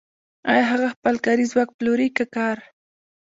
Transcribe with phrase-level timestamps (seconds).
[0.51, 2.57] آیا هغه خپل کاري ځواک پلوري که کار